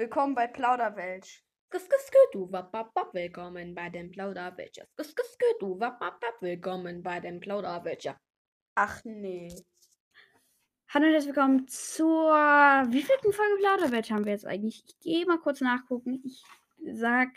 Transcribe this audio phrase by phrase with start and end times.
[0.00, 1.44] Willkommen bei Plauderwelsch.
[1.70, 5.78] Du willkommen bei dem skü, du
[6.40, 8.18] willkommen bei dem Plauderwelcher.
[8.76, 9.54] Ach nee.
[10.88, 14.82] Hallo und herzlich willkommen zur wievielten Folge Plauderwelt haben wir jetzt eigentlich?
[14.86, 16.22] Ich gehe mal kurz nachgucken.
[16.24, 16.42] Ich
[16.94, 17.28] sag,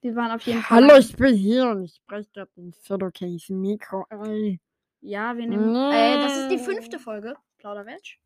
[0.00, 0.84] wir waren auf jeden Fall.
[0.84, 4.06] Hallo, ich bin hier und ich spreche gerade in Photocase Mikro.
[4.08, 4.58] Ey.
[5.02, 5.92] Ja, wir nehmen.
[5.92, 8.18] Äh, das ist die fünfte Folge Plauderwelsch.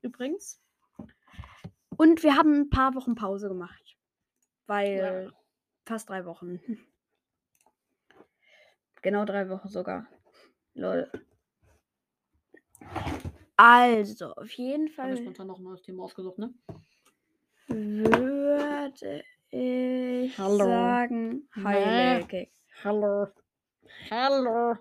[0.00, 0.63] Übrigens.
[1.96, 3.96] Und wir haben ein paar Wochen Pause gemacht.
[4.66, 5.32] Weil.
[5.86, 6.60] Fast drei Wochen.
[9.02, 10.06] Genau drei Wochen sogar.
[10.72, 11.10] Lol.
[13.54, 16.54] Also, auf jeden Haben wir Fall spontan noch ein neues Thema ausgesucht, ne?
[17.68, 20.58] würde ich Hallo.
[20.64, 21.48] sagen.
[21.54, 22.48] Heilige.
[22.82, 23.28] Hallo.
[24.10, 24.76] Hallo.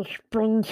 [0.00, 0.68] Ich bin's.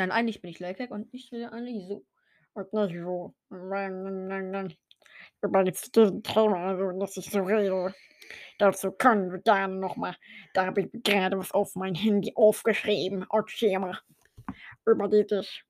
[0.00, 2.06] Nein, eigentlich bin ich Lelkek und ich will eigentlich so.
[2.54, 3.34] Und nicht so.
[5.42, 7.94] Über jetzt diesen Thema, also, dass ich so rede.
[8.58, 10.16] Dazu können wir gerne nochmal.
[10.54, 13.26] Da habe ich gerade was auf mein Handy aufgeschrieben.
[13.28, 13.98] Okay, mal.
[14.86, 15.60] Über dieses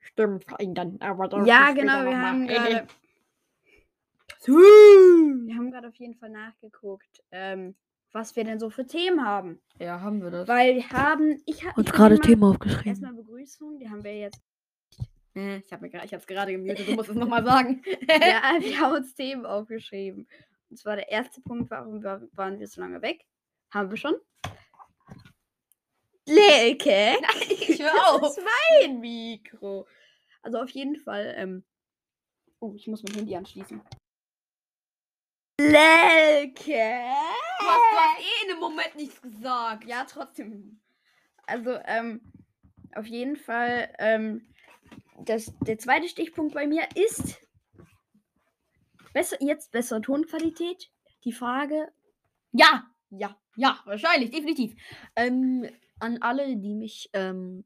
[0.00, 0.96] Stimmen verändern.
[0.98, 2.88] Aber dazu Ja, genau, wir haben gerade.
[4.46, 7.76] Wir haben gerade auf jeden Fall nachgeguckt, ähm,
[8.12, 9.60] was wir denn so für Themen haben.
[9.78, 10.48] Ja, haben wir das.
[10.48, 11.40] Weil wir haben.
[11.46, 12.86] Ich habe Uns gerade Thema aufgeschrieben.
[12.88, 14.40] Erstmal Begrüßung, die haben wir jetzt.
[15.34, 17.82] Äh, ich habe es gerade gemutet, du musst es nochmal sagen.
[18.08, 20.26] ja, wir haben uns Themen aufgeschrieben.
[20.70, 23.24] Und zwar der erste Punkt, warum wa- waren wir so lange weg?
[23.72, 24.14] Haben wir schon?
[26.26, 27.16] Lelke!
[27.48, 28.36] ich hör Das auf.
[28.36, 28.40] ist
[28.80, 29.86] mein Mikro.
[30.42, 31.64] Also auf jeden Fall, ähm.
[32.60, 33.80] Oh, ich muss mein Handy anschließen.
[35.60, 37.04] Lelke!
[37.58, 39.84] Du hast, du hast eh in dem Moment nichts gesagt.
[39.84, 40.80] Ja, trotzdem.
[41.46, 42.22] Also, ähm,
[42.94, 44.48] auf jeden Fall, ähm,
[45.18, 47.46] das, der zweite Stichpunkt bei mir ist
[49.12, 50.90] besser, jetzt bessere Tonqualität.
[51.24, 51.92] Die Frage,
[52.52, 54.74] Ja, ja, ja, wahrscheinlich, definitiv.
[55.14, 55.68] Ähm,
[55.98, 57.64] an alle, die mich, ähm,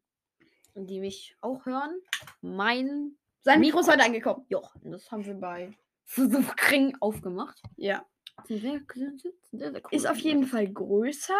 [0.75, 2.01] die mich auch hören,
[2.41, 4.45] mein sein Mikro ist heute angekommen.
[4.49, 5.71] Ja, das haben wir bei
[6.57, 7.61] Kring aufgemacht.
[7.77, 8.05] Ja.
[8.47, 9.21] Sind sehr, sind
[9.53, 9.91] sehr, sehr, cool.
[9.93, 11.39] Ist auf jeden Fall größer.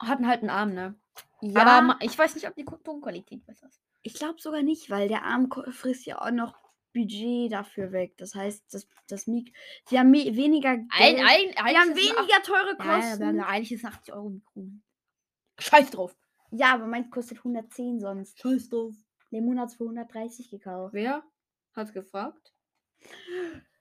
[0.00, 0.94] Hatten halt einen Arm, ne?
[1.40, 3.80] Ja, Aber ich weiß nicht, ob die Tonqualität besser ist.
[4.02, 6.56] ich glaube sogar nicht, weil der Arm frisst ja auch noch
[6.94, 8.16] Budget dafür weg.
[8.16, 9.54] Das heißt, das, das Mik
[9.90, 10.90] die haben weniger Geld.
[10.90, 13.18] Ein, ein, die haben weniger teure ach- Ja, ja, Kosten.
[13.18, 14.68] bla, bla, eigentlich ist es 80 Euro Mikro.
[15.60, 16.16] Scheiß drauf.
[16.50, 18.38] Ja, aber meins kostet 110 sonst.
[18.40, 18.94] Scheiß drauf.
[19.30, 20.94] Den Monat für 130 gekauft.
[20.94, 21.22] Wer
[21.74, 22.52] hat gefragt?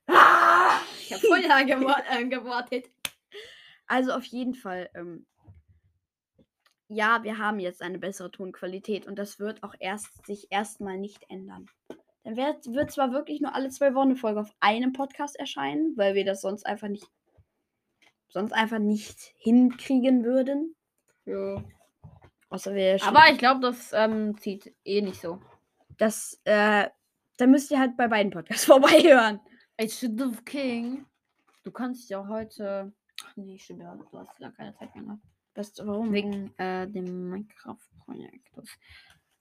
[0.08, 0.80] Ah!
[1.00, 2.90] Ich habe lange gewa- äh, gewartet.
[3.88, 5.26] Also auf jeden Fall, ähm,
[6.90, 11.24] ja, wir haben jetzt eine bessere Tonqualität und das wird auch erst sich erstmal nicht
[11.30, 11.68] ändern.
[12.24, 15.96] Dann wird, wird zwar wirklich nur alle zwei Wochen eine Folge auf einem Podcast erscheinen,
[15.96, 17.08] weil wir das sonst einfach nicht,
[18.30, 20.76] sonst einfach nicht hinkriegen würden.
[21.26, 21.64] Ja.
[22.50, 25.42] Außer wir Aber ich glaube, das ähm, zieht eh nicht so.
[25.98, 26.90] das, äh,
[27.38, 29.40] dann müsst ihr halt bei beiden Podcasts vorbeihören.
[29.80, 31.06] It's the King.
[31.64, 32.92] Du kannst ja heute.
[33.24, 33.96] Ach nee, stimmt ja.
[33.96, 35.04] Du hast ja keine Zeit mehr.
[35.04, 35.22] gehabt.
[35.54, 36.12] Was, warum?
[36.14, 38.50] Wegen äh, dem Minecraft-Projekt.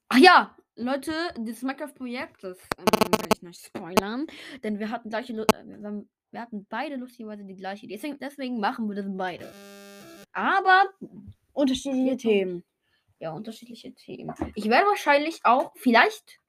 [0.08, 4.26] Ach ja, Leute, das Minecraft-Projekt, das ähm, will ich nicht spoilern.
[4.62, 5.32] Denn wir hatten gleiche.
[5.32, 7.94] Äh, wir, hatten beide lustigerweise die gleiche Idee.
[7.94, 9.50] Deswegen, deswegen machen wir das beide.
[10.32, 10.84] Aber
[11.52, 12.64] Unterschiedliche Themen.
[13.20, 14.34] ja, unterschiedliche Themen.
[14.54, 16.40] Ich werde wahrscheinlich auch, vielleicht.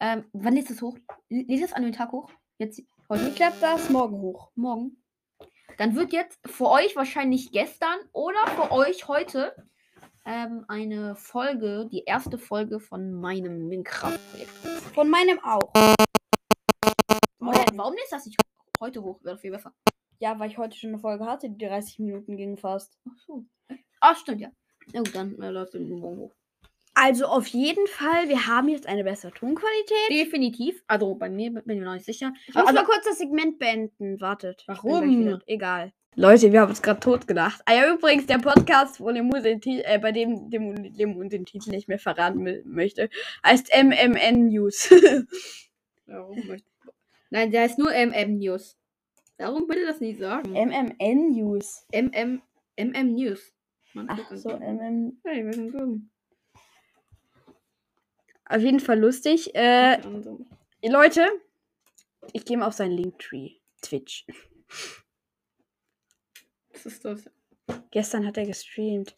[0.00, 0.98] Ähm, wann du es hoch?
[1.30, 2.30] Du es an dem Tag hoch?
[2.58, 2.82] Jetzt
[3.14, 3.28] heute?
[3.28, 4.50] Ich glaube, das morgen hoch.
[4.54, 5.02] morgen.
[5.78, 9.54] Dann wird jetzt für euch wahrscheinlich gestern oder für euch heute
[10.24, 14.50] ähm, eine Folge, die erste Folge von meinem Minecraft-Projekt.
[14.94, 15.72] Von meinem auch.
[17.38, 18.40] Warum, warum lässt das nicht
[18.80, 19.22] heute hoch?
[19.22, 19.72] Wäre viel besser.
[20.18, 22.98] Ja, weil ich heute schon eine Folge hatte, die 30 Minuten ging fast.
[23.08, 23.44] Ach so.
[24.00, 24.50] Ah, stimmt, ja.
[24.92, 26.34] Na gut, dann äh, läuft es morgen hoch.
[26.94, 30.10] Also auf jeden Fall, wir haben jetzt eine bessere Tonqualität.
[30.10, 30.82] Definitiv.
[30.86, 32.32] Also bei mir bin ich mir noch nicht sicher.
[32.46, 34.20] Ich muss Also, mal kurz das Segment beenden.
[34.20, 34.62] Wartet.
[34.68, 35.40] Warum?
[35.46, 35.92] Egal.
[36.16, 37.60] Leute, wir haben uns gerade tot gedacht.
[37.66, 41.44] Ah ja, übrigens, der Podcast, wo Lemu den Ti- äh, bei dem dem Lemu den
[41.44, 43.10] Titel nicht mehr verraten mö- möchte,
[43.44, 44.88] heißt MMN News.
[46.06, 46.68] warum möchte-
[47.30, 48.76] Nein, der heißt nur MM News.
[49.38, 50.52] Warum bitte das nicht sagen?
[50.52, 51.84] MMN News.
[51.92, 52.40] MM,
[52.76, 53.52] MM News.
[53.94, 55.18] Mann, Ach so, MM.
[55.24, 56.10] Hey, wir sind dumm.
[58.46, 59.54] Auf jeden Fall lustig.
[59.54, 60.00] Äh,
[60.82, 61.26] Leute,
[62.32, 63.52] ich gehe mal auf seinen Linktree.
[63.82, 64.26] Twitch.
[66.72, 67.30] Was ist das?
[67.90, 69.14] Gestern hat er gestreamt.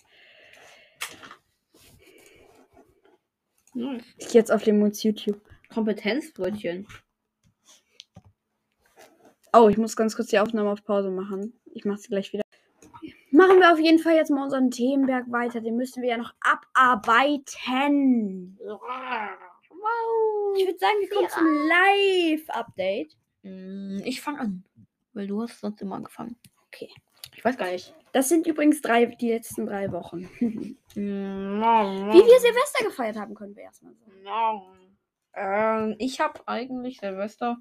[3.74, 4.04] Nice.
[4.16, 5.40] Ich gehe jetzt auf Lemuns YouTube.
[5.68, 6.86] Kompetenzbrötchen.
[9.52, 11.58] Oh, ich muss ganz kurz die Aufnahme auf Pause machen.
[11.74, 12.45] Ich mache sie gleich wieder.
[13.36, 15.60] Machen wir auf jeden Fall jetzt mal unseren Themenberg weiter.
[15.60, 18.58] Den müssen wir ja noch abarbeiten.
[18.64, 20.56] Wow.
[20.56, 23.14] Ich würde sagen, wir kommen zum Live-Update.
[23.42, 24.64] Mm, Ich fange an.
[25.12, 26.36] Weil du hast sonst immer angefangen.
[26.68, 26.88] Okay.
[27.34, 27.94] Ich weiß gar nicht.
[28.12, 30.30] Das sind übrigens drei, die letzten drei Wochen.
[30.40, 33.92] Wie Wie wir Silvester gefeiert haben, können wir erstmal
[34.24, 34.96] sagen.
[35.34, 37.58] Ähm, ich habe eigentlich Silvester.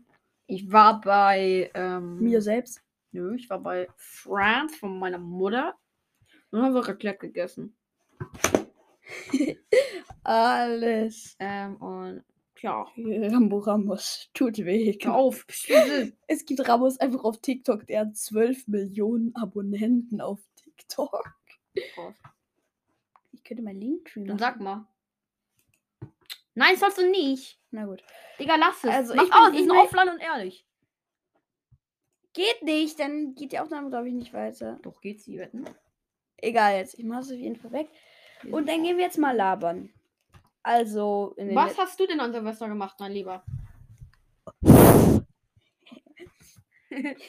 [0.47, 1.69] Ich war bei.
[1.73, 2.81] Ähm, Mir selbst.
[3.15, 5.73] Nö, ich war bei Franz von meiner Mutter.
[6.51, 7.73] Und haben wir Raclette gegessen.
[10.23, 11.37] Alles.
[11.39, 12.23] Ähm, und
[12.55, 14.29] tja, Rambo Ramos.
[14.33, 14.97] Tut weh.
[15.01, 15.45] hör auf.
[16.27, 17.87] Es gibt Ramos einfach auf TikTok.
[17.87, 21.23] Der hat 12 Millionen Abonnenten auf TikTok.
[23.31, 24.39] Ich könnte mein Linktree Dann machen.
[24.39, 24.87] sag mal.
[26.53, 27.61] Nein, sollst du nicht.
[27.71, 28.03] Na gut.
[28.39, 28.89] Digga, lass es.
[28.89, 30.64] Also, Mach ich bin- aus, ich bin- offline und ehrlich.
[32.35, 34.77] Geht nicht, dann geht die Aufnahme, glaube ich, nicht weiter.
[34.81, 35.63] Doch, geht sie, wetten.
[36.35, 37.89] Egal jetzt, ich mache es auf jeden Fall weg.
[38.51, 39.89] Und dann gehen wir jetzt mal labern.
[40.61, 43.45] Also, in den Was hast du denn an Silvester gemacht, mein Lieber?
[46.89, 47.25] Jetzt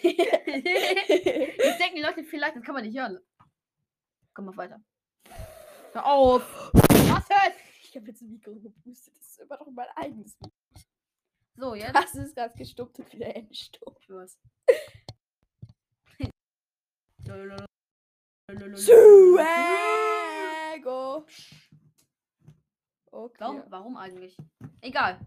[1.80, 3.18] denken die Leute vielleicht, das kann man nicht hören.
[4.34, 4.80] Komm mal weiter.
[5.92, 6.70] Hör auf.
[6.72, 7.54] Was hört?
[7.82, 9.14] Ich habe jetzt ein Mikro gepustet.
[9.16, 10.52] Das ist immer noch mein eigenes Mikro.
[11.56, 11.94] So, jetzt.
[11.94, 14.08] Das ist gerade gestoppt und wieder entstoppt.
[14.10, 14.38] Was?
[20.76, 21.26] Suego.
[23.10, 23.36] Okay.
[23.38, 24.36] Warum, warum eigentlich?
[24.80, 25.18] Egal.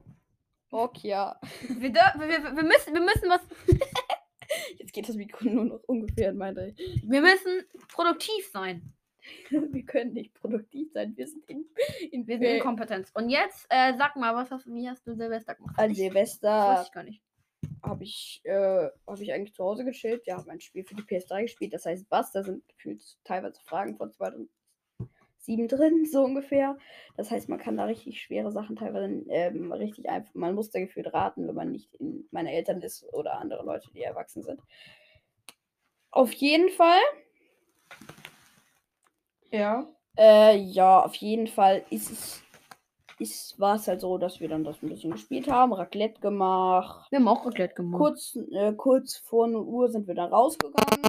[0.72, 1.10] Okay.
[1.10, 3.42] Wir, dür- wir, wir, wir, müssen, wir müssen was.
[4.78, 6.74] Jetzt geht das Mikro nur noch ungefähr in meine.
[6.76, 8.94] Wir müssen produktiv sein.
[9.50, 11.16] Wir können nicht produktiv sein.
[11.16, 11.66] Wir sind in,
[12.12, 13.10] in Wir sind inkompetent.
[13.14, 15.76] Und jetzt, äh, sag mal, was hast, wie hast du Silvester gemacht?
[15.78, 17.22] An Das Silvester weiß ich gar nicht.
[17.84, 20.26] habe ich, äh, hab ich eigentlich zu Hause gechillt.
[20.26, 22.32] Wir haben ein Spiel für die PS3 gespielt, das heißt Bass.
[22.32, 24.50] Da sind gefühlt teilweise Fragen von 2007
[25.68, 26.78] drin, so ungefähr.
[27.18, 30.80] Das heißt, man kann da richtig schwere Sachen teilweise ähm, richtig einfach, man muss da
[30.80, 34.62] gefühlt raten, wenn man nicht in meine Eltern ist oder andere Leute, die erwachsen sind.
[36.12, 37.00] Auf jeden Fall,
[39.52, 39.88] Ja.
[40.18, 42.44] äh, ja, auf jeden Fall ist es,
[43.20, 47.12] ist, war es halt so, dass wir dann das ein bisschen gespielt haben, Raclette gemacht.
[47.12, 48.00] Wir haben auch Raclette gemacht.
[48.00, 51.04] Kurz, äh, kurz vor 0 Uhr sind wir dann rausgegangen.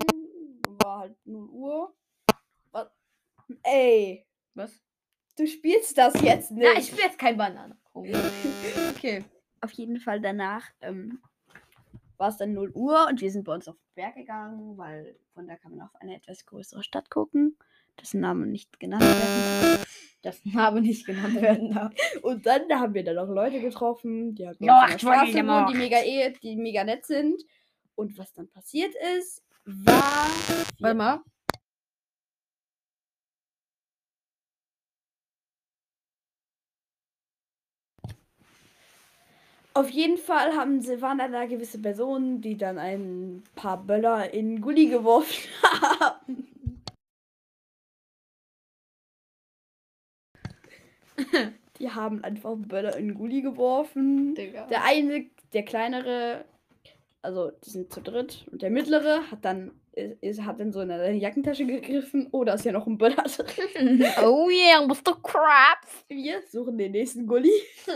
[0.82, 1.94] War halt 0 Uhr.
[2.72, 2.88] Was?
[3.62, 4.72] Ey, Was?
[5.36, 6.64] du spielst das jetzt nicht.
[6.64, 7.76] Ja, ich spiele jetzt kein Banane.
[7.94, 8.04] Oh.
[8.90, 9.24] okay.
[9.60, 11.20] Auf jeden Fall danach ähm,
[12.16, 15.16] war es dann 0 Uhr und wir sind bei uns auf den Berg gegangen, weil
[15.34, 17.56] von da kann man auf eine etwas größere Stadt gucken,
[18.00, 19.84] dessen Name nicht genannt werden.
[20.22, 21.92] Das Name nicht genannt werden darf.
[22.22, 25.46] Und dann haben wir dann auch Leute getroffen, die halt Ja, in der Straße die
[25.46, 27.42] wohnen, die mega, eh, die mega nett sind.
[27.94, 30.28] Und was dann passiert ist, war.
[30.78, 31.20] Warte mal.
[39.72, 44.60] Auf jeden Fall haben sie, waren da gewisse Personen, die dann ein paar Böller in
[44.60, 45.48] Gully geworfen
[46.00, 46.49] haben.
[51.78, 54.34] Die haben einfach Böller in Gully geworfen.
[54.34, 54.66] Digga.
[54.66, 56.44] Der eine, der kleinere,
[57.22, 59.72] also die sind zu dritt, und der mittlere hat dann,
[60.20, 62.28] ist, hat dann so in seine Jackentasche gegriffen.
[62.32, 64.04] Oh, da ist ja noch ein Böller drin.
[64.22, 65.16] oh yeah, Mr.
[65.22, 66.04] Krabs.
[66.08, 67.50] Wir suchen den nächsten Gully.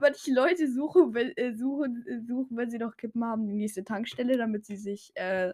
[0.00, 3.84] Manche Leute suchen, wenn, äh, suchen, äh, suchen, wenn sie noch Kippen haben, die nächste
[3.84, 5.52] Tankstelle, damit sie sich äh,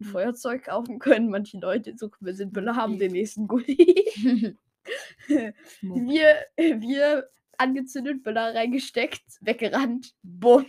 [0.00, 1.28] ein Feuerzeug kaufen können.
[1.30, 4.56] Manche Leute suchen, wenn sie einen Böller haben, den nächsten Gully.
[5.80, 10.14] Wir, wir angezündet, Böller reingesteckt, weggerannt.
[10.22, 10.66] Bumm.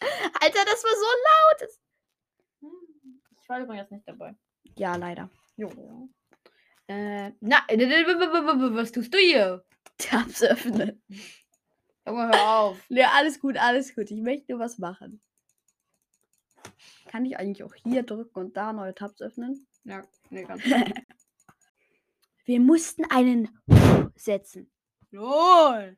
[0.40, 2.72] Alter, das war so laut.
[3.42, 4.34] ich war übrigens nicht dabei.
[4.76, 5.30] Ja, leider.
[5.56, 6.08] Jo.
[6.86, 9.64] Äh, na, was tust du hier?
[9.98, 11.02] Tabs öffnen.
[12.06, 12.84] Junge, hör auf.
[12.88, 14.10] Ja, alles gut, alles gut.
[14.10, 15.20] Ich möchte nur was machen.
[17.06, 19.66] Kann ich eigentlich auch hier drücken und da neue Tabs öffnen?
[19.84, 20.62] Ja, nee, ganz
[22.44, 23.48] Wir mussten einen
[24.16, 24.70] setzen.
[25.10, 25.96] LOL.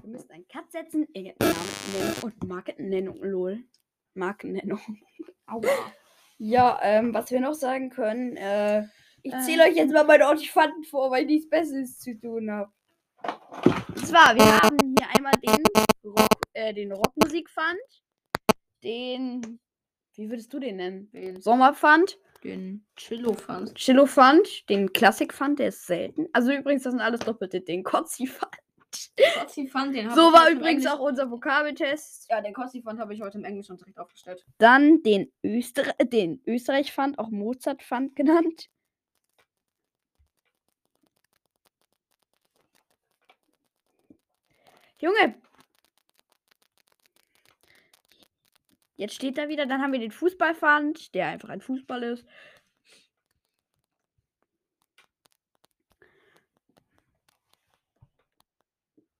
[0.00, 3.22] Wir müssen einen Cut setzen, irgendeinen Namen nennen und Markennennung.
[3.22, 3.64] Lol.
[4.14, 4.80] Markennennung.
[5.46, 5.68] Aua.
[6.38, 8.84] Ja, ähm, was wir noch sagen können, äh,
[9.22, 9.40] ich Äh.
[9.40, 12.72] zähle euch jetzt mal meine Ortifanten vor, weil ich nichts Besseres zu tun habe.
[13.88, 15.62] Und zwar, wir haben hier einmal den,
[16.04, 17.78] Rock, äh, den Rockmusikpfand,
[18.82, 19.60] den,
[20.14, 21.10] wie würdest du den nennen?
[21.12, 23.74] Den, Sommerpfand, den Chillo-Fans.
[23.74, 26.28] Chillopfand, den Klassikpfand, der ist selten.
[26.32, 28.54] Also übrigens, das sind alles doppelte, den Kotzi-Pfand.
[29.34, 32.30] Kotzifant, den hab So ich war übrigens auch unser Vokabeltest.
[32.30, 34.44] Ja, den Kotzifant habe ich heute im Englischunterricht aufgestellt.
[34.58, 38.68] Dann den, Öster äh, den Österreich-Pfand, auch Mozart-Pfand genannt.
[44.98, 45.34] Junge!
[48.96, 52.24] Jetzt steht da wieder, dann haben wir den Fußballpfand, der einfach ein Fußball ist.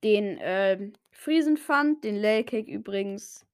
[0.04, 3.46] Den ähm, Friesenpfand, den Lelkek übrigens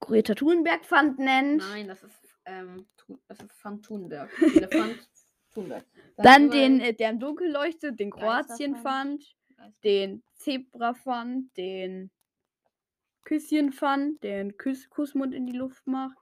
[0.00, 1.58] Greta Thunberg-Pfand nennt.
[1.58, 2.86] Nein, das ist, ähm,
[3.26, 4.30] das ist Pfand Thunberg.
[4.54, 5.08] Elefant
[5.52, 5.84] Thunberg.
[6.16, 8.10] Dann überall den, äh, der im Dunkel leuchtet, den.
[8.10, 9.24] Kroatien-Pfand,
[9.82, 12.10] den Zebra-Pfand, den
[13.24, 16.16] Küsschen-Pfand, der einen Kuss Kussmund in die Luft macht.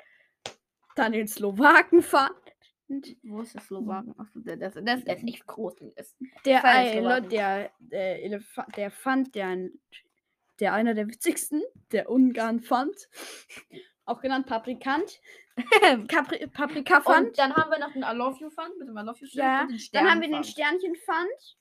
[0.96, 2.32] Dann den Slowaken-Pfand.
[3.22, 4.14] Wo ist der Slowaken?
[4.18, 5.76] Achso, der, der, der, ist- der ist echt groß.
[5.76, 6.60] Der ist Der,
[7.22, 9.80] der, der, Elefant, der Pfand, der, ein-
[10.60, 13.08] der einer der witzigsten, der Ungarn-Pfand.
[14.04, 15.20] Auch genannt Paprikant.
[16.08, 17.28] Capri Paprika-Pfand.
[17.28, 19.28] Und dann haben wir noch den I Love You Pfand mit dem I Love You
[19.32, 20.46] Ja, Dann haben wir den Sternpfand.
[20.46, 21.56] Sternchen-Pfand.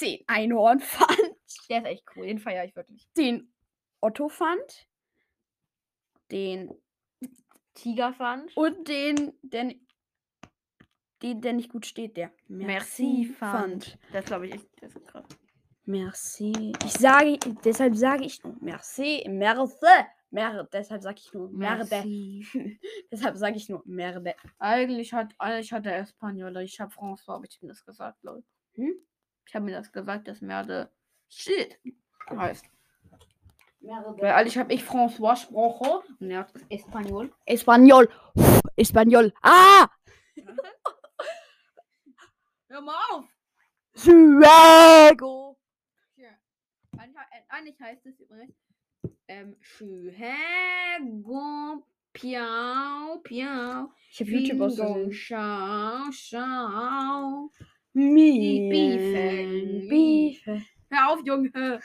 [0.00, 1.18] Den Einhorn-Pfand.
[1.70, 3.06] Der ist echt cool, den feiere ich wirklich.
[3.16, 3.52] Den
[4.02, 4.88] Otto-Pfand.
[6.30, 6.70] Den
[7.74, 8.56] Tigerpfand.
[8.56, 9.74] Und den, der,
[11.22, 13.98] den, der nicht gut steht, der Merci-Pfand.
[14.12, 15.24] Das glaube ich echt, das ist krass.
[15.84, 16.72] Merci.
[16.84, 20.06] Ich sage, deshalb sage ich nur Merci, Merci.
[20.32, 22.02] Mer, deshalb sage ich nur Merde.
[23.12, 24.34] Deshalb sage ich nur Merde.
[24.58, 28.44] Eigentlich hat, eigentlich hat der Espanol, ich habe François, habe ich ihm das gesagt, ich.
[28.76, 28.94] Hm?
[29.46, 30.90] Ich habe mir das gesagt, dass Merde
[31.28, 31.78] Shit
[32.30, 32.64] heißt.
[33.82, 37.32] Weil eigentlich habe ich François gesprochen und er hat Espanol.
[37.46, 38.08] Espanol.
[38.76, 39.32] Espanol.
[39.42, 39.88] Ah!
[42.68, 43.24] Hör mal auf!
[43.94, 45.58] Suego.
[46.16, 46.30] Ja.
[46.96, 48.54] Eigentlich, he- eigentlich heißt es übrigens
[49.28, 50.24] ähm, Schuhego
[52.14, 55.12] Piau Piau Ich habe YouTube aus Bingo, Versehen.
[55.12, 57.50] Schau Schau
[57.94, 59.88] Mi- Biefel.
[59.88, 60.62] Biefel.
[60.90, 61.80] Hör auf, Junge!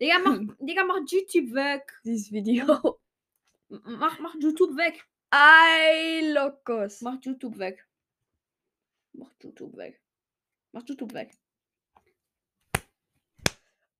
[0.00, 1.82] Digga, mach, Digga, mach YouTube weg!
[2.04, 3.00] Dieses Video.
[3.68, 5.04] Mach, mach YouTube weg!
[5.30, 7.02] Ay, locos.
[7.02, 7.84] Mach YouTube weg!
[9.12, 10.00] Mach YouTube weg!
[10.72, 11.32] Mach YouTube weg!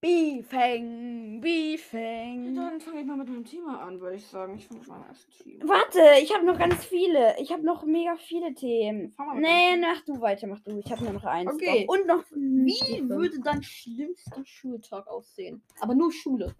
[0.01, 2.55] Beefing, Beefing.
[2.55, 4.55] Dann fange ich mal mit meinem Thema an, würde ich sagen.
[4.57, 5.69] Ich fange mit meinem ersten Thema.
[5.69, 7.35] Warte, ich habe noch ganz viele.
[7.41, 9.13] Ich habe noch mega viele Themen.
[9.35, 10.79] Nee, mach du weiter, mach du.
[10.79, 11.53] Ich habe nur noch eins.
[11.53, 11.85] Okay.
[11.85, 11.95] Doch.
[11.95, 12.25] Und noch.
[12.31, 15.63] Wie würde dein schlimmster Schultag aussehen?
[15.81, 16.55] Aber nur Schule.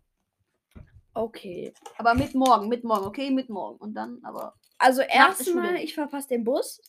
[1.15, 1.73] Okay.
[1.97, 3.31] Aber mit morgen, mit morgen, okay?
[3.31, 3.79] Mit morgen.
[3.79, 4.55] Und dann aber.
[4.79, 6.81] Also erstmal, ich verpasse den Bus.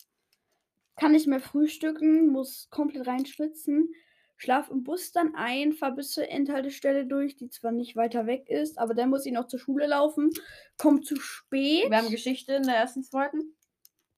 [0.95, 3.93] Kann nicht mehr frühstücken, muss komplett reinschwitzen.
[4.39, 8.49] Schlaf im Bus dann ein, fahr bis zur Endhaltestelle durch, die zwar nicht weiter weg
[8.49, 10.29] ist, aber dann muss ich noch zur Schule laufen.
[10.77, 11.89] Kommt zu spät.
[11.89, 13.53] Wir haben Geschichte in der ersten, zweiten.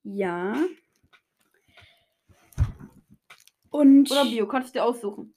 [0.03, 0.55] ja.
[3.71, 5.33] Und Oder Bio, kannst du dir aussuchen.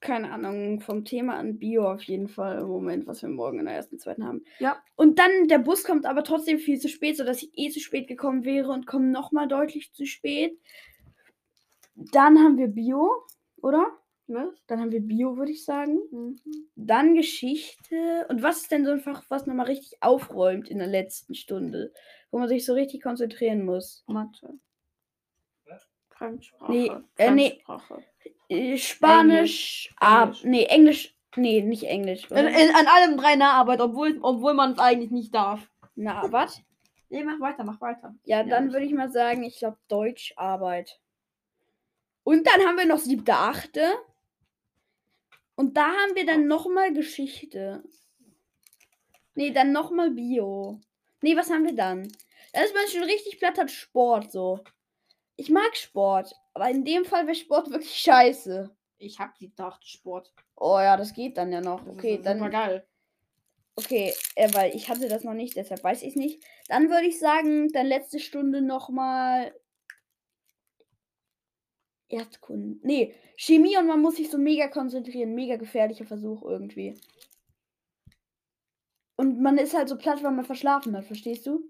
[0.00, 3.64] keine Ahnung, vom Thema an Bio auf jeden Fall im Moment, was wir morgen in
[3.64, 4.44] der ersten, zweiten haben.
[4.58, 4.82] Ja.
[4.96, 8.06] Und dann, der Bus kommt aber trotzdem viel zu spät, sodass ich eh zu spät
[8.08, 10.58] gekommen wäre und komme nochmal deutlich zu spät.
[11.94, 13.08] Dann haben wir Bio,
[13.64, 13.86] oder?
[14.26, 14.64] Was?
[14.66, 15.98] Dann haben wir Bio, würde ich sagen.
[16.10, 16.40] Mhm.
[16.76, 18.26] Dann Geschichte.
[18.28, 21.92] Und was ist denn so ein Fach, was nochmal richtig aufräumt in der letzten Stunde?
[22.30, 24.04] Wo man sich so richtig konzentrieren muss.
[24.06, 24.58] Mathe.
[26.10, 26.72] Fremdsprache.
[26.72, 27.62] Nee, äh, nee.
[28.48, 30.44] Äh, Spanisch, ah, Englisch.
[30.44, 32.30] nee, Englisch, nee, nicht Englisch.
[32.30, 35.68] In, in, an allem drei Naharbeit, obwohl, obwohl man es eigentlich nicht darf.
[35.96, 36.62] Na, was?
[37.08, 38.14] Nee, mach weiter, mach weiter.
[38.24, 41.00] Ja, dann würde ich mal sagen, ich glaube Deutscharbeit.
[42.24, 43.94] Und dann haben wir noch siebte, achte.
[45.56, 47.84] Und da haben wir dann nochmal Geschichte.
[49.34, 50.80] Nee, dann nochmal Bio.
[51.22, 52.10] Nee, was haben wir dann?
[52.52, 54.60] Da ist man schon richtig platt, hat Sport so.
[55.36, 58.74] Ich mag Sport, aber in dem Fall wäre Sport wirklich scheiße.
[58.98, 60.32] Ich hab gedacht, Sport.
[60.56, 61.80] Oh ja, das geht dann ja noch.
[61.84, 62.50] Das Okay, ist super dann.
[62.50, 62.86] geil.
[63.76, 66.42] Okay, äh, weil ich hatte das noch nicht, deshalb weiß ich nicht.
[66.68, 69.52] Dann würde ich sagen, dann letzte Stunde nochmal
[72.14, 72.78] Erdkunde.
[72.82, 75.34] Nee, Chemie und man muss sich so mega konzentrieren.
[75.34, 76.98] Mega gefährlicher Versuch irgendwie.
[79.16, 81.68] Und man ist halt so platt, weil man verschlafen hat, verstehst du?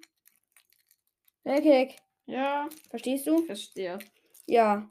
[1.44, 1.94] Okay,
[2.26, 3.42] Ja, verstehst du?
[3.44, 3.98] verstehe.
[4.46, 4.90] Ja.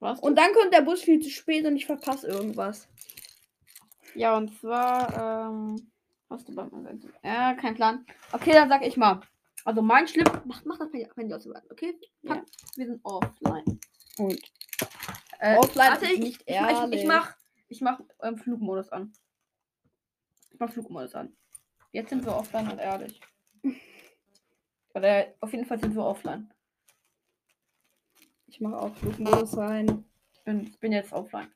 [0.00, 0.20] Was?
[0.20, 2.88] Und dann kommt der Bus viel zu spät und ich verpasse irgendwas.
[4.14, 5.90] Ja, und zwar, ähm,
[6.30, 6.70] hast du beim?
[7.24, 8.06] Ja, kein Plan.
[8.32, 9.20] Okay, dann sag ich mal.
[9.64, 10.26] Also mein Schlimm.
[10.44, 11.98] Mach, mach das Handy aus, okay?
[12.22, 12.44] Ja.
[12.76, 13.80] Wir sind offline.
[14.18, 14.40] Und
[15.40, 17.04] Äh, Offline ist ich, nicht ich, ich, ich ehrlich.
[17.06, 17.36] mach.
[17.68, 19.12] Ich mach ähm, Flugmodus an.
[20.50, 21.36] Ich mach Flugmodus an.
[21.92, 23.20] Jetzt sind wir offline und ehrlich.
[24.94, 26.52] Oder auf jeden Fall sind wir offline.
[28.46, 30.04] Ich mache auch Flugmodus rein.
[30.32, 31.52] Ich bin, ich bin jetzt offline.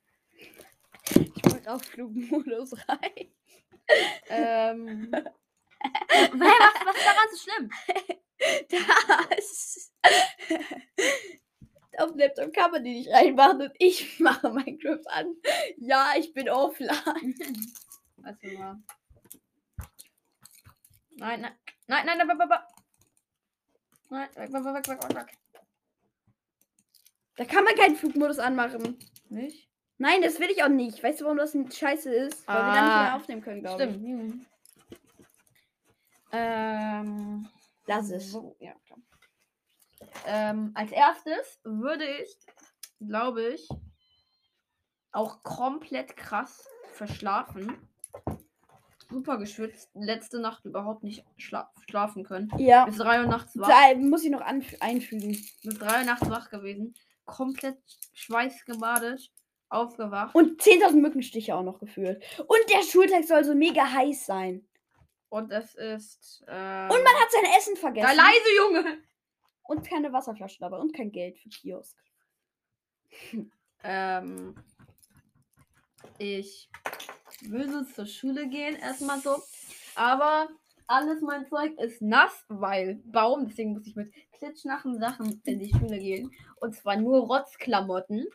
[1.10, 3.32] Ich mache auch Flugmodus rein.
[4.28, 5.10] Ähm.
[5.82, 7.70] Hä, was, was ist daran so schlimm?
[8.68, 9.92] Das.
[11.98, 15.36] Auf dem Laptop kann man die nicht reinmachen und ich mache Minecraft an.
[15.76, 17.34] Ja, ich bin offline.
[18.24, 18.80] Also mal.
[21.16, 21.52] Nein, nein,
[21.88, 22.58] nein, nein, nein, nein, nein.
[24.10, 25.38] Nein, weg, weg, weg, weg, weg, weg.
[27.36, 28.96] Da kann man keinen Flugmodus anmachen.
[29.28, 29.68] Nicht?
[29.98, 31.02] Nein, das will ich auch nicht.
[31.02, 32.46] Weißt du, warum das Scheiße ist?
[32.46, 33.02] Weil wir dann nicht Ah.
[33.02, 33.90] mehr aufnehmen können, glaube ich.
[33.90, 34.06] Stimmt.
[34.06, 34.46] Mhm.
[36.32, 37.48] Ähm.
[37.86, 38.30] Lass es.
[38.30, 39.00] So, ja, klar.
[40.26, 42.36] Ähm, als erstes würde ich,
[43.00, 43.68] glaube ich,
[45.12, 47.88] auch komplett krass verschlafen.
[49.10, 49.90] Super geschwitzt.
[49.94, 52.50] Letzte Nacht überhaupt nicht schla schlafen können.
[52.56, 52.86] Ja.
[52.86, 53.68] Bis 3 Uhr nachts wach.
[53.68, 55.36] Da muss ich noch einfügen.
[55.62, 56.94] Bis 3 Uhr nachts wach gewesen.
[57.26, 57.78] Komplett
[58.14, 59.30] schweißgebadet.
[59.68, 60.34] Aufgewacht.
[60.34, 62.22] Und 10.000 Mückenstiche auch noch gefühlt.
[62.38, 64.66] Und der Schultag soll so mega heiß sein.
[65.30, 66.44] Und es ist.
[66.46, 68.06] Ähm, Und man hat sein Essen vergessen.
[68.08, 68.98] Sei leise, Junge!
[69.64, 70.78] Und keine Wasserflasche dabei.
[70.78, 71.96] Und kein Geld für Kiosk.
[73.84, 74.54] Ähm,
[76.18, 76.68] ich
[77.42, 79.42] würde zur Schule gehen, erstmal so.
[79.94, 80.48] Aber
[80.86, 83.46] alles mein Zeug ist nass, weil Baum.
[83.48, 86.30] Deswegen muss ich mit klitschnachen Sachen in die Schule gehen.
[86.60, 88.26] Und zwar nur Rotzklamotten.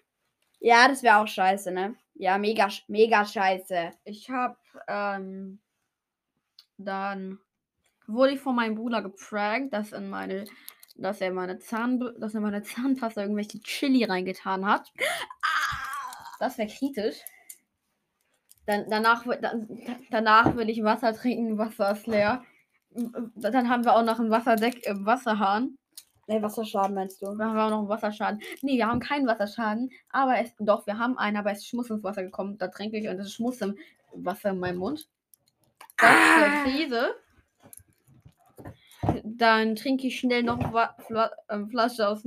[0.60, 1.96] Ja, das wäre auch scheiße, ne?
[2.16, 3.92] Ja, mega, mega scheiße.
[4.06, 4.58] Ich habe
[4.88, 5.60] ähm,
[6.78, 7.40] dann
[8.08, 10.46] wurde ich von meinem Bruder geprankt, dass in meine
[10.98, 14.92] dass er meine Zahn dass er meine Zahnpasta irgendwelche Chili reingetan hat.
[16.40, 17.18] Das wäre kritisch.
[18.66, 19.68] Dann, danach, dann,
[20.12, 22.44] danach will ich Wasser trinken, Wasser ist leer.
[22.92, 25.78] Dann haben wir auch noch einen Wasserdeck im Wasserhahn.
[26.28, 27.28] Ne, Wasserschaden meinst du?
[27.28, 28.42] Dann haben wir auch noch einen Wasserschaden.
[28.62, 29.90] Nee, wir haben keinen Wasserschaden.
[30.10, 32.58] Aber es, doch, wir haben einen, aber es ist Schmutz ins Wasser gekommen.
[32.58, 33.78] Da trinke ich und es ist Schmutz im
[34.14, 35.08] Wasser in meinem Mund.
[35.98, 36.44] Das ist Ah.
[36.44, 37.16] eine Krise.
[39.24, 40.60] Dann trinke ich schnell noch
[41.06, 42.24] Fla ähm, Flasche aus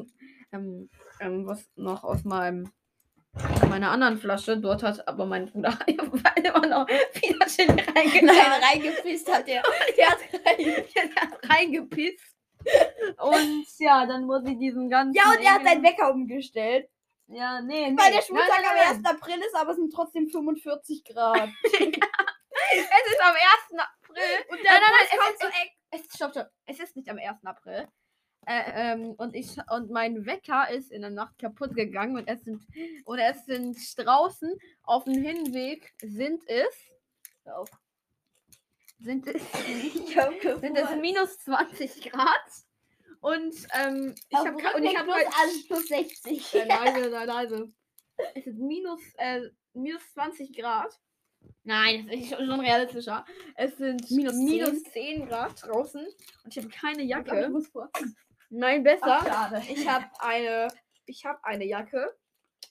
[0.53, 0.89] ähm,
[1.21, 2.71] ähm, was noch aus meinem
[3.69, 4.59] meiner anderen Flasche.
[4.59, 7.47] Dort hat aber mein Bruder immer noch wieder
[7.95, 8.27] reingetan.
[8.27, 9.63] Nein, reingepisst hat der.
[9.97, 10.19] Der hat
[11.49, 12.37] reingepisst.
[13.19, 15.15] Und ja, dann muss ich diesen ganzen.
[15.15, 16.89] Ja, und er hat seinen Wecker umgestellt.
[17.29, 17.97] Ja, nee, nee.
[17.97, 19.23] Weil der Nein, Schultag nein, am nein, 1.
[19.23, 21.49] April ist, aber es sind trotzdem 45 Grad.
[21.63, 23.79] Es ist am 1.
[23.79, 24.45] April.
[24.49, 25.47] Und Nein, nein, nein, Bus kommt es, so
[25.91, 26.51] es, stopp, stopp.
[26.67, 27.45] Es ist nicht am 1.
[27.45, 27.89] April.
[28.47, 32.43] Äh, ähm, und ich und mein Wecker ist in der Nacht kaputt gegangen und es
[32.43, 32.67] sind
[33.05, 36.75] und es sind draußen auf dem Hinweg sind es
[37.45, 37.69] auf,
[38.99, 39.93] sind es Ich
[40.61, 42.65] sind es minus 20 Grad
[43.21, 46.55] und ähm, ich habe und ich habe plus, alles plus 60.
[46.55, 47.73] äh, leise, leise, leise.
[48.35, 49.43] Es sind minus, äh,
[49.75, 50.99] minus 20 Grad.
[51.65, 53.25] Nein, das ist schon realistischer.
[53.55, 54.93] Es sind Minus minus, 10?
[54.93, 56.05] 10 Grad draußen
[56.45, 57.49] und ich habe keine Ich Jacke.
[57.51, 57.71] muss.
[58.49, 59.21] Nein, besser.
[59.23, 60.69] Ach, ich habe eine,
[61.07, 62.17] ich habe eine Jacke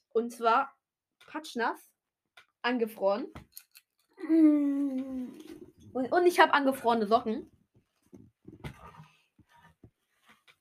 [0.09, 0.75] und zwar
[1.27, 1.79] patschnass,
[2.61, 3.27] angefroren
[4.27, 5.29] Mm.
[5.93, 7.49] und, und ich habe angefrorene Socken.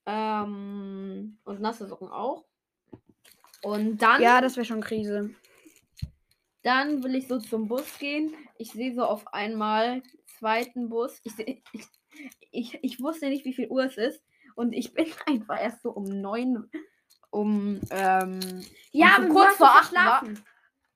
[0.06, 2.44] Ähm, und nasse Socken auch.
[3.62, 5.34] Und dann Ja, das wäre schon Krise.
[6.68, 8.34] Dann will ich so zum Bus gehen.
[8.58, 10.02] Ich sehe so auf einmal
[10.38, 11.18] zweiten Bus.
[11.24, 11.86] Ich, seh- ich,
[12.50, 14.22] ich, ich wusste nicht, wie viel Uhr es ist.
[14.54, 16.70] Und ich bin einfach erst so um neun,
[17.30, 18.40] um, ähm,
[18.92, 20.44] Ja, so kurz vor acht schlafen.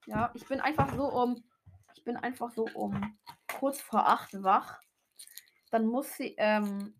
[0.04, 1.42] ja, ich bin einfach so um,
[1.94, 3.16] ich bin einfach so um
[3.58, 4.78] kurz vor acht wach.
[5.70, 6.92] Dann muss sie, ähm,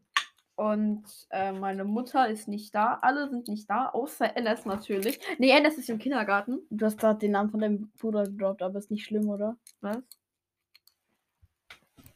[0.54, 2.98] und äh, meine Mutter ist nicht da.
[3.00, 5.18] Alle sind nicht da, außer Ennis natürlich.
[5.38, 6.60] Nee, Ennis ist im Kindergarten.
[6.70, 9.56] Du hast gerade den Namen von deinem Bruder gedroppt, aber ist nicht schlimm, oder?
[9.80, 9.98] Was?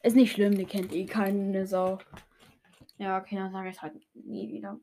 [0.02, 1.98] Ist nicht schlimm, die kennt eh keine Sau.
[2.98, 4.78] Ja, okay, dann sage ich halt nie wieder.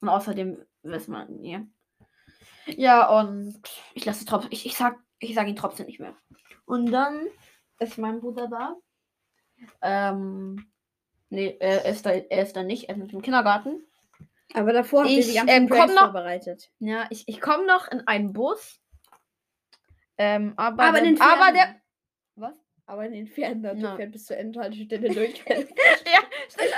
[0.00, 1.66] Und außerdem wissen wir nie.
[2.66, 3.60] Ja, und
[3.94, 6.14] ich lasse trotzdem, ich, ich sag, ich sag ihn trotzdem nicht mehr.
[6.66, 7.26] Und dann
[7.78, 8.76] ist mein Bruder da.
[9.82, 10.70] Ähm,
[11.30, 13.82] nee, er ist da, er ist da nicht, er ist dem Kindergarten.
[14.52, 16.70] Aber davor habt ihr Ich, die ganzen ähm, Pranks noch- vorbereitet.
[16.80, 18.80] Ja, ich, ich komme noch in einen Bus.
[20.18, 21.80] Ähm, aber, Aber den aber der.
[22.34, 22.54] Was?
[22.86, 23.96] Aber in den Ferien, da Ja.
[23.96, 25.42] fährt bis zur Endhaltestelle durch.
[25.48, 26.74] oh, ja, stimmt.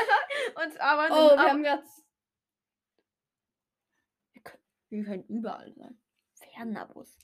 [0.55, 1.83] Und aber, wir aber haben gerade
[4.91, 5.99] wir können überall sein.
[6.55, 7.17] Ferner Bus.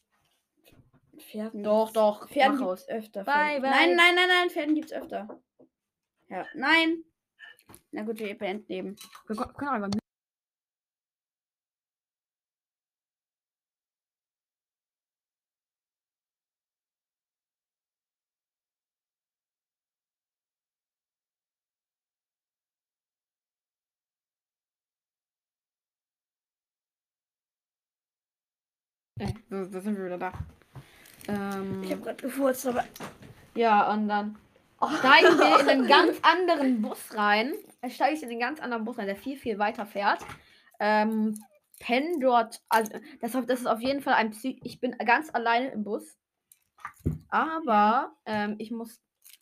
[1.19, 1.63] Pferden.
[1.63, 2.27] Doch, doch.
[2.29, 2.83] Pferden mach gibt aus.
[2.85, 3.25] es öfter.
[3.25, 3.71] Bye, Pferden- bye.
[3.71, 5.39] Nein, nein, nein, nein, Pferden gibt es öfter.
[6.31, 7.05] Ja, nein.
[7.93, 8.97] Na gut, wir beenden eben.
[9.27, 9.99] Wir können einfach
[29.19, 30.33] Äh, da da sind wir wieder da.
[31.29, 32.85] Ähm, Ich habe gerade gefurzt, aber.
[33.55, 34.37] ja, und dann
[34.99, 37.53] steigen wir in einen ganz anderen Bus rein.
[37.81, 40.21] Äh, Steige ich in einen ganz anderen Bus rein, der viel, viel weiter fährt.
[40.79, 41.43] Ähm,
[41.81, 42.63] penn dort.
[42.69, 46.17] Also, das, das ist auf jeden Fall ein Psy Ich bin ganz alleine im Bus.
[47.29, 49.01] Aber ähm, ich muss.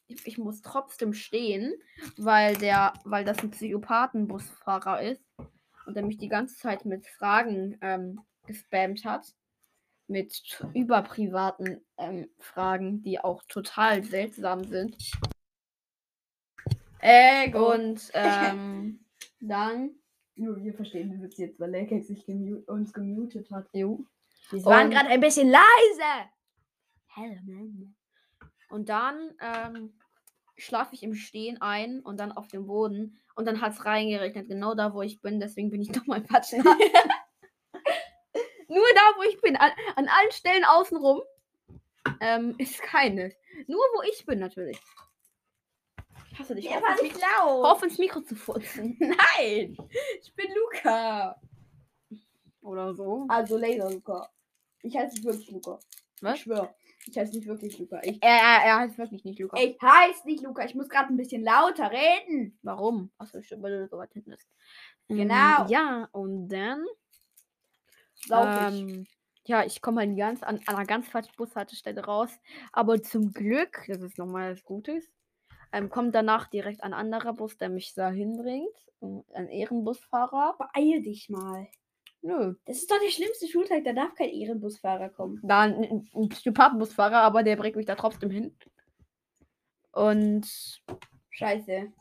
[0.09, 1.75] Ich, ich muss trotzdem stehen,
[2.17, 5.21] weil der, weil das ein Psychopathenbusfahrer ist
[5.85, 9.27] und der mich die ganze Zeit mit Fragen ähm, gespammt hat.
[10.09, 10.41] Mit
[10.75, 14.97] überprivaten ähm, Fragen, die auch total seltsam sind.
[17.01, 17.73] Ego.
[17.73, 19.05] Und ähm,
[19.41, 19.91] dann.
[20.39, 23.67] Nur wir verstehen den Witz jetzt, weil Lakex sich gemu uns gemutet hat.
[23.73, 24.05] Jo.
[24.51, 26.31] Wir waren gerade ein bisschen leise.
[28.69, 29.95] Und dann ähm,
[30.57, 33.19] schlafe ich im Stehen ein und dann auf dem Boden.
[33.35, 35.41] Und dann hat es reingerechnet, genau da, wo ich bin.
[35.41, 36.63] Deswegen bin ich nochmal patschen.
[39.17, 39.57] Wo ich bin.
[39.57, 41.23] An, an allen Stellen außenrum
[42.21, 43.33] ähm, ist keine.
[43.67, 44.79] Nur wo ich bin, natürlich.
[46.33, 46.73] Ich hasse dich.
[46.73, 47.65] Hör war nicht Mikro- laut.
[47.65, 48.97] hör auf ins Mikro zu furzen.
[49.01, 49.77] Nein.
[50.21, 51.41] Ich bin Luca.
[52.61, 53.25] Oder so.
[53.29, 54.29] Also Laser Luca.
[54.83, 55.79] Ich heiße nicht wirklich Luca.
[56.21, 56.37] Was?
[56.37, 56.75] Ich schwör.
[57.07, 58.01] Ich heiße nicht wirklich Luca.
[58.03, 59.57] Ich, Er, er, er heißt wirklich nicht Luca.
[59.59, 60.65] Ich heiße nicht Luca.
[60.65, 62.59] Ich muss gerade ein bisschen lauter reden.
[62.63, 63.11] Warum?
[63.19, 64.49] Achso, stimmt, weil du so weit hinten bist.
[65.09, 65.63] Genau.
[65.63, 66.85] Ähm, ja, und dann.
[68.25, 68.31] Ich.
[68.31, 69.07] Ähm,
[69.45, 72.31] ja, ich komme halt ganz an, an einer ganz falschen Bushaltestelle raus.
[72.73, 75.09] Aber zum Glück, das ist nochmal das Gutes,
[75.73, 78.69] ähm, kommt danach direkt ein anderer Bus, der mich da hinbringt.
[79.03, 80.57] Ähm, Ein Ehrenbusfahrer.
[80.59, 81.69] Beeil dich mal.
[82.23, 82.55] Nö.
[82.65, 83.85] Das ist doch der schlimmste Schultag.
[83.85, 85.39] Da darf kein Ehrenbusfahrer kommen.
[85.45, 88.57] Da ein, ein- Psychopathenbusfahrer, aber der bringt mich da trotzdem hin.
[89.93, 90.47] Und
[91.31, 91.93] Scheiße.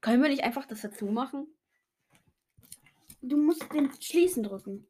[0.00, 1.46] können wir nicht einfach das dazu machen?
[3.22, 4.86] Du musst den Schließen drücken.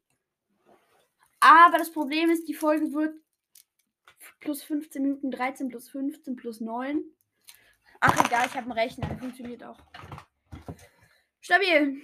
[1.39, 3.15] Aber das Problem ist, die Folge wird
[4.39, 7.03] plus 15 Minuten, 13 plus 15 plus 9.
[7.99, 9.77] Ach egal, ich habe einen Rechner, der funktioniert auch.
[11.41, 12.01] Stabil.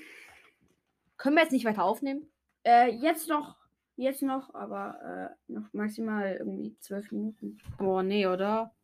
[1.18, 2.30] Können wir jetzt nicht weiter aufnehmen?
[2.64, 3.56] Äh, jetzt noch,
[3.96, 7.58] jetzt noch, aber äh, noch maximal irgendwie 12 Minuten.
[7.78, 8.76] Boah, nee, oder?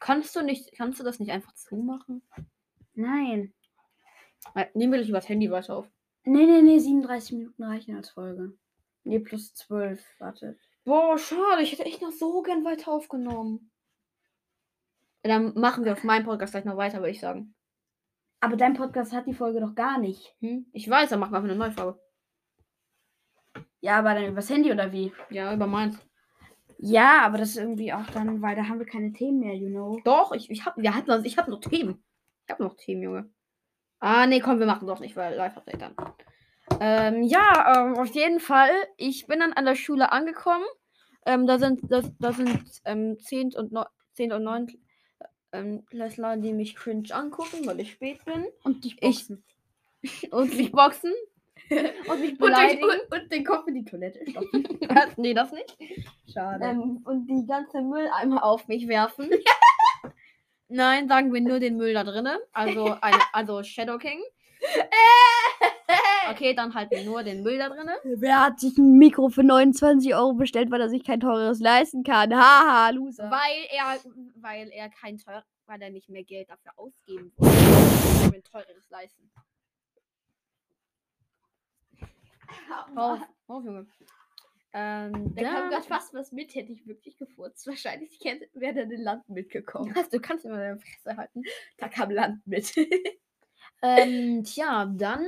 [0.00, 2.22] Kannst du nicht, kannst du das nicht einfach zumachen?
[2.94, 3.54] Nein.
[4.54, 5.91] Äh, Nehmen wir dich übers Handy weiter auf.
[6.24, 8.56] Nee, nee, nee, 37 Minuten reichen als Folge.
[9.04, 10.56] Nee, plus 12, warte.
[10.84, 13.70] Boah, schade, ich hätte echt noch so gern weiter aufgenommen.
[15.22, 17.54] Dann machen wir auf meinem Podcast gleich noch weiter, würde ich sagen.
[18.40, 20.34] Aber dein Podcast hat die Folge doch gar nicht.
[20.40, 20.66] Hm?
[20.72, 22.00] Ich weiß, dann machen wir einfach eine neue Folge.
[23.80, 25.12] Ja, aber dann übers Handy oder wie?
[25.30, 25.98] Ja, über meins.
[26.78, 29.68] Ja, aber das ist irgendwie auch dann, weil da haben wir keine Themen mehr, you
[29.68, 30.00] know.
[30.04, 32.02] Doch, ich, ich habe wir hatten noch, ich hab noch Themen.
[32.44, 33.30] Ich habe noch Themen, Junge.
[34.04, 35.94] Ah, nee, komm, wir machen doch nicht, weil Live-Update dann.
[36.80, 38.72] Ähm, ja, ähm, auf jeden Fall.
[38.96, 40.64] Ich bin dann an der Schule angekommen.
[41.24, 43.54] Ähm, da sind, das, da sind ähm, 10.
[43.56, 43.84] und, no,
[44.14, 44.32] 10.
[44.32, 44.66] und 9.
[45.52, 48.44] Ähm, Klässler, die mich cringe angucken, weil ich spät bin.
[48.64, 49.44] Und dich Ich- boxen.
[50.32, 51.12] Und mich boxen.
[52.08, 52.82] und mich und, beleidigen.
[52.82, 54.64] und, und den Kopf in die Toilette stopfen.
[54.88, 55.16] Was?
[55.16, 55.78] nee, das nicht.
[56.32, 56.64] Schade.
[56.64, 59.30] Ähm, und die ganze Mülleimer auf mich werfen.
[60.72, 62.38] Nein, sagen wir nur den Müll da drinnen.
[62.52, 64.20] Also, eine, also Shadow King.
[66.30, 67.96] Okay, dann halt nur den Müll da drinnen.
[68.04, 72.04] Wer hat sich ein Mikro für 29 Euro bestellt, weil er sich kein teures leisten
[72.04, 72.32] kann?
[72.32, 73.30] Haha, Loser.
[73.30, 73.98] Weil er,
[74.36, 79.30] weil er kein teuer, weil er nicht mehr Geld dafür ausgeben will ein teures leisten.
[82.96, 83.86] Auf, auf, Junge.
[84.74, 87.66] Ähm, Da kam dann- gerade fast was mit, hätte ich wirklich gefurzt.
[87.66, 88.18] Wahrscheinlich
[88.54, 89.94] wäre da ein Land mitgekommen.
[90.12, 91.42] Du kannst immer deine Fresse halten.
[91.76, 92.72] Da kam Land mit.
[93.84, 95.26] Ähm, tja, dann.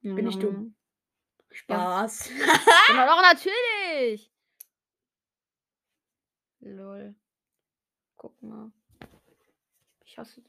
[0.00, 0.74] Bin ich dumm?
[1.50, 2.30] Spaß.
[2.88, 4.32] Genau, doch, natürlich.
[6.60, 7.14] Lol.
[8.16, 8.70] Guck mal.
[10.04, 10.42] Ich hasse.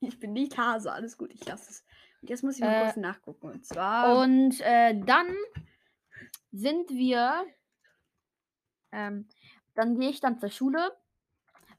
[0.00, 1.84] Ich bin nicht Hase, alles gut, ich lasse es.
[2.20, 3.50] Und jetzt muss ich mal Äh, kurz nachgucken.
[3.50, 4.18] Und zwar.
[4.20, 5.34] Und äh, dann
[6.52, 7.46] sind wir.
[8.92, 9.28] Ähm,
[9.74, 10.96] dann gehe ich dann zur Schule.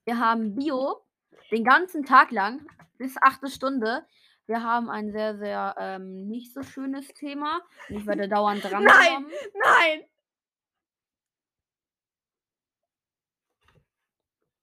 [0.04, 1.06] Wir haben Bio
[1.52, 3.50] den ganzen Tag lang bis 8.
[3.50, 4.06] Stunde.
[4.46, 7.62] Wir haben ein sehr, sehr ähm, nicht so schönes Thema.
[7.88, 8.84] Ich werde dauernd dran.
[8.84, 9.26] Nein,
[9.64, 10.04] nein.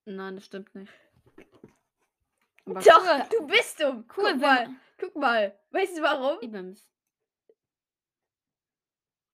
[0.04, 0.92] Nein, das stimmt nicht.
[2.66, 3.26] Aber Doch, cool.
[3.30, 4.04] du bist dumm.
[4.16, 4.68] Cool, guck mal.
[4.98, 5.58] Guck mal.
[5.70, 6.40] Weißt du warum?
[6.40, 6.86] Ibims.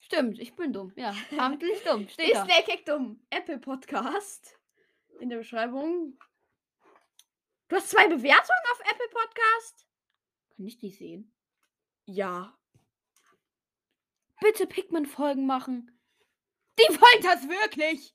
[0.07, 0.93] Stimmt, ich bin dumm.
[0.95, 2.09] Ja, amtlich dumm.
[2.09, 2.43] Steht da.
[2.43, 3.21] Ist der Keck dumm?
[3.29, 4.57] Apple Podcast.
[5.19, 6.17] In der Beschreibung.
[7.67, 9.85] Du hast zwei Bewertungen auf Apple Podcast?
[10.55, 11.35] Kann ich die sehen?
[12.05, 12.57] Ja.
[14.41, 15.99] Bitte Pikmin-Folgen machen.
[16.79, 18.15] Die wollen das wirklich.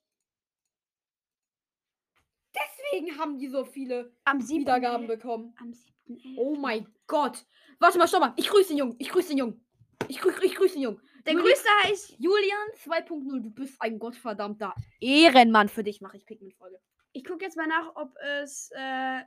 [2.55, 4.61] Deswegen haben die so viele Am 7.
[4.61, 5.53] Wiedergaben bekommen.
[5.59, 6.37] Am 7.
[6.37, 7.45] Oh mein Gott.
[7.79, 8.33] Warte mal, stopp mal.
[8.37, 8.95] Ich grüße den Jungen.
[8.97, 9.65] Ich grüße den Jungen.
[10.07, 11.01] Ich, grü ich grüße den Jungen.
[11.25, 12.15] Der Juli- größte heißt.
[12.19, 15.69] Julian 2.0, du bist ein gottverdammter Ehrenmann.
[15.69, 16.79] Für dich mache ich Pikmin-Folge.
[17.13, 19.21] Ich gucke jetzt mal nach, ob es äh,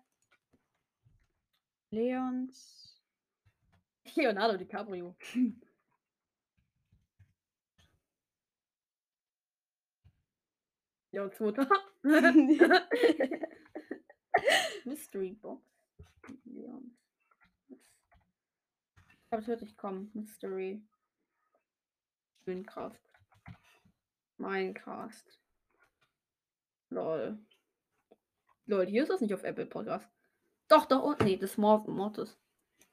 [1.91, 3.01] Leons.
[4.17, 5.17] Leonardo DiCaprio.
[11.13, 11.69] Leons Mutter.
[14.85, 15.63] Mystery Box.
[16.45, 16.97] Leon.
[19.35, 20.13] Glaube, es wird nicht kommen.
[20.15, 20.81] Mystery.
[22.47, 23.01] Minecraft.
[24.37, 25.25] Minecraft.
[26.91, 27.45] Lol.
[28.67, 30.09] Lol, hier ist das nicht auf Apple Podcast.
[30.69, 32.39] Doch, doch, und nee, das Mord Mortis.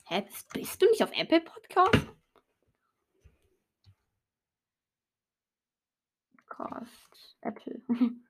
[0.07, 2.07] Hä, bist, bist du nicht auf Apple Podcast?
[6.47, 7.37] Cast.
[7.41, 7.83] Apple.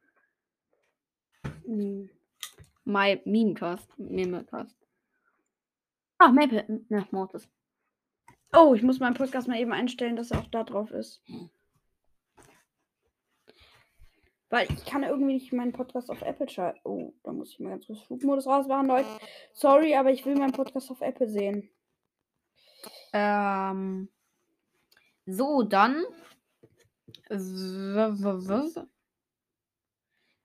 [1.64, 2.10] Hm.
[2.84, 3.98] My Memecast.
[3.98, 4.76] Memecast.
[6.18, 6.66] Ah, Maple.
[6.90, 7.48] Ne, Mortis.
[8.54, 11.24] Oh, ich muss meinen Podcast mal eben einstellen, dass er auch da drauf ist.
[14.50, 16.82] Weil ich kann irgendwie nicht meinen Podcast auf Apple schalten.
[16.84, 19.08] Oh, da muss ich mal ganz kurz Flugmodus rausmachen, Leute.
[19.54, 21.70] Sorry, aber ich will meinen Podcast auf Apple sehen.
[23.14, 24.10] Ähm.
[25.26, 26.04] So, dann.
[27.30, 28.86] w- w- w-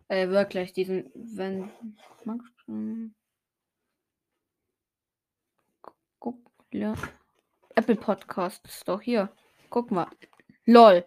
[0.09, 1.11] Äh, wirklich, diesen.
[1.15, 1.69] Wenn.
[6.21, 6.39] Guck,
[6.71, 6.95] ja.
[7.79, 9.31] Apple Podcast ist doch hier.
[9.69, 10.09] Guck mal.
[10.65, 11.05] LOL.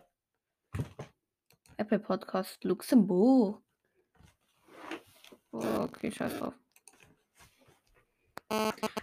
[1.78, 3.60] Apple Podcast Luxemburg.
[5.52, 6.54] Okay, scheiß drauf.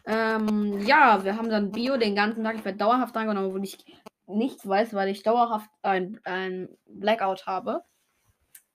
[0.07, 2.55] Ähm, ja, wir haben dann Bio den ganzen Tag.
[2.55, 3.85] Ich werde dauerhaft drangenommen, obwohl ich
[4.27, 7.85] nichts weiß, weil ich dauerhaft ein, ein Blackout habe.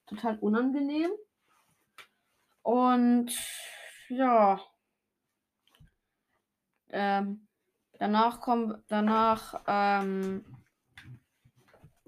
[0.06, 1.12] Total unangenehm.
[2.62, 3.32] Und
[4.10, 4.60] ja.
[6.89, 7.47] Ähm,
[8.02, 10.44] danach kommen, danach, ähm,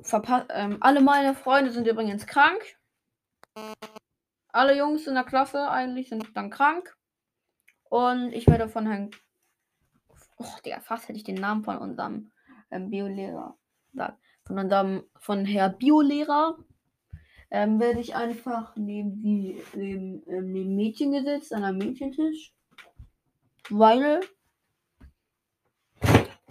[0.01, 2.63] verpa ähm, alle meine Freunde sind übrigens krank.
[4.51, 6.97] Alle Jungs in der Klasse eigentlich sind dann krank.
[7.89, 9.11] Und ich werde von Herrn.
[10.37, 12.31] Oh, Digga, fast hätte ich den Namen von unserem
[12.71, 13.55] ähm, Biolehrer
[13.91, 14.17] gesagt.
[14.47, 16.57] Von unserem, von Herr Biolehrer
[17.51, 22.51] ähm, werde ich einfach neben die neben, ähm, neben Mädchen gesetzt an einem Mädchentisch.
[23.69, 24.21] Weil.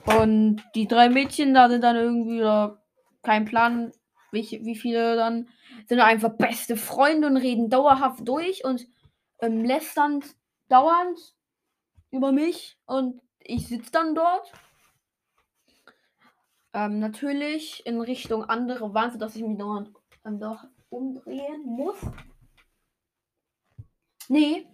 [0.04, 2.82] Und die drei Mädchen, da sind dann irgendwie da
[3.22, 3.92] kein Plan,
[4.32, 5.48] wie, wie viele dann
[5.86, 8.86] sind einfach beste Freunde und reden dauerhaft durch und
[9.40, 10.24] ähm, lästern
[10.68, 11.18] dauernd
[12.10, 14.52] über mich und ich sitze dann dort.
[16.74, 19.90] Ähm, natürlich in Richtung andere Wand, sodass ich mich dauernd
[20.24, 21.98] ähm, doch umdrehen muss.
[24.28, 24.66] Nee,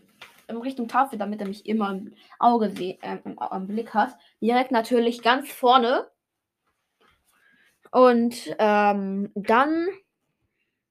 [0.49, 4.17] in Richtung Tafel, damit er mich immer im Auge ähm, im, am Blick hat.
[4.41, 6.11] Direkt natürlich ganz vorne.
[7.91, 9.89] Und ähm, dann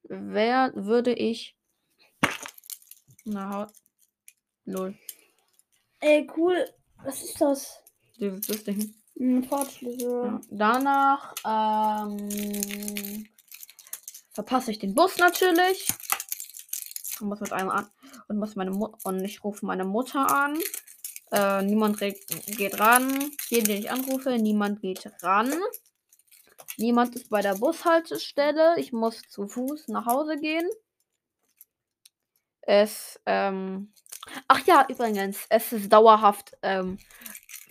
[0.04, 1.56] wär, würde ich.
[3.24, 3.72] Na, hau-
[4.64, 4.94] lol.
[6.00, 6.64] Ey, cool.
[7.04, 7.82] Was ist das?
[8.18, 8.94] Dieses das Ding.
[9.20, 10.24] Ein Fahrtschlüssel.
[10.24, 10.40] Ja.
[10.50, 13.28] Danach ähm,
[14.32, 15.88] verpasse ich den Bus natürlich.
[17.20, 17.88] Und muss mit einem an
[18.28, 20.58] und muss meine Mu und ich rufe meine Mutter an.
[21.30, 23.30] Äh, niemand geht ran.
[23.48, 25.52] Jeden, den ich anrufe, niemand geht ran.
[26.76, 28.78] Niemand ist bei der Bushaltestelle.
[28.78, 30.68] Ich muss zu Fuß nach Hause gehen.
[32.62, 33.92] Es, ähm,
[34.46, 36.98] ach ja, übrigens, es ist dauerhaft ähm,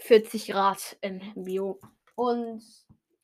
[0.02, 1.80] 40 Grad in Bio.
[2.16, 2.64] Und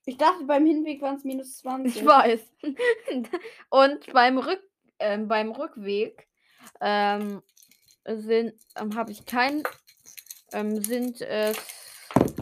[0.06, 1.96] Ich dachte, beim Hinweg waren es minus 20.
[1.96, 2.42] ich weiß.
[3.70, 4.62] Und beim, Rück,
[5.00, 6.28] ähm, beim Rückweg
[6.82, 7.42] ähm,
[8.06, 9.64] sind, ähm, habe ich kein,
[10.52, 11.58] ähm, sind es,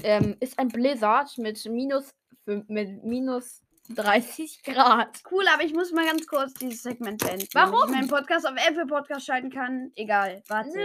[0.03, 2.13] ähm, ist ein Blizzard mit minus,
[2.45, 3.61] mit minus
[3.95, 5.21] 30 Grad.
[5.29, 7.47] Cool, aber ich muss mal ganz kurz dieses Segment beenden.
[7.53, 7.89] Warum?
[7.89, 9.91] Ich meinen Podcast auf Apple Podcast schalten kann.
[9.95, 10.79] Egal, warte.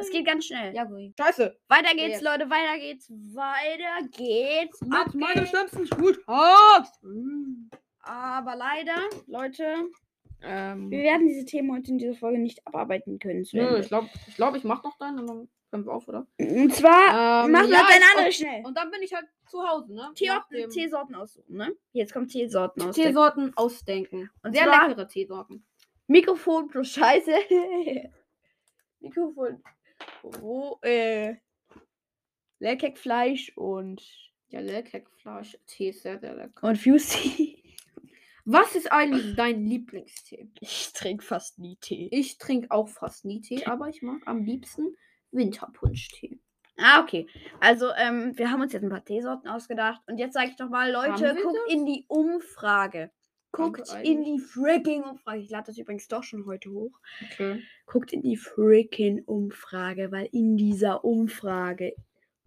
[0.00, 0.74] Es geht ganz schnell.
[0.74, 1.14] Ja, gut.
[1.18, 1.56] Scheiße.
[1.68, 2.22] Weiter geht's, jetzt.
[2.22, 3.10] Leute, weiter geht's.
[3.10, 4.80] Weiter geht's.
[4.90, 5.50] Ab geht's.
[5.50, 6.90] schlimmsten Schultags.
[8.00, 8.96] Aber leider,
[9.26, 9.88] Leute,
[10.46, 13.44] Ähm, Wir werden diese Themen heute in dieser Folge nicht abarbeiten können.
[13.52, 13.80] Nö, Ende.
[13.80, 16.26] ich glaube, ich, glaub, ich mach noch deinen und dann können wir auf, oder?
[16.38, 18.64] Und zwar, Ähm, machen wir ja, deine andere schnell.
[18.64, 20.10] Und dann bin ich halt zu Hause, ne?
[20.14, 21.74] Tee- Teesorten aussuchen, ne?
[21.92, 23.02] Jetzt kommt Teesorten aussuchen.
[23.04, 24.30] Teesorten ausdenken.
[24.42, 25.66] Und Sehr leckere Teesorten.
[26.06, 27.32] Mikrofon plus Scheiße.
[29.00, 29.62] Mikrofon.
[30.40, 31.34] Roh, äh,
[32.58, 34.02] Leckhackfleisch und,
[34.48, 35.58] Ja, Leckhackfleisch.
[35.66, 36.68] Tee ist sehr, sehr lecker.
[36.68, 37.55] und Fusey.
[38.46, 40.48] Was ist eigentlich dein Lieblingstee?
[40.60, 42.08] Ich trinke fast nie Tee.
[42.12, 44.94] Ich trinke auch fast nie Tee, aber ich mag am liebsten
[45.32, 46.38] Winterpunschtee.
[46.78, 47.26] Ah, okay.
[47.58, 50.00] Also, ähm, wir haben uns jetzt ein paar Teesorten ausgedacht.
[50.06, 51.74] Und jetzt sage ich doch mal, Leute, Haben wir guckt das?
[51.74, 53.10] in die Umfrage.
[53.50, 55.40] Guckt in die freaking Umfrage.
[55.40, 56.92] Ich lade das übrigens doch schon heute hoch.
[57.32, 57.62] Okay.
[57.86, 61.94] Guckt in die freaking Umfrage, weil in dieser Umfrage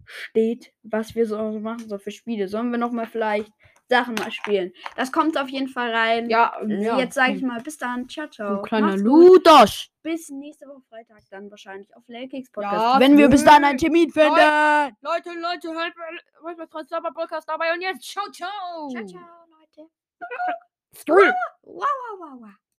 [0.06, 2.48] steht, was wir so machen so für Spiele.
[2.48, 3.52] Sollen wir noch mal vielleicht
[3.90, 4.72] Sachen mal spielen?
[4.96, 6.30] Das kommt auf jeden Fall rein.
[6.30, 6.98] Ja, ähm, ja.
[6.98, 8.08] Jetzt sage ich mal, bis dann.
[8.08, 8.56] Ciao, ciao.
[8.56, 8.96] Du kleiner.
[8.96, 9.90] Ludosch.
[10.02, 13.00] Bis nächste Woche Freitag dann wahrscheinlich auf Ja, Podcast.
[13.00, 13.78] wenn wir bis dahin einen.
[13.78, 14.30] Termin finden.
[15.00, 15.94] Leute, Leute, hört
[16.42, 18.88] hört bei Franz Sauber Podcast dabei und jetzt ciao, ciao.
[18.90, 19.90] Ciao, ciao, Leute.
[21.06, 21.86] Wow, wow,
[22.18, 22.60] wow, wow.